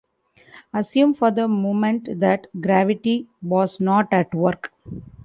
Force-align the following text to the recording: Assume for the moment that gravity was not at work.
Assume 0.73 1.13
for 1.13 1.29
the 1.29 1.47
moment 1.47 2.19
that 2.19 2.47
gravity 2.59 3.27
was 3.39 3.79
not 3.79 4.11
at 4.11 4.33
work. 4.33 4.73